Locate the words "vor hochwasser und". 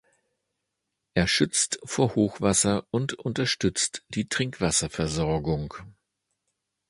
1.83-3.13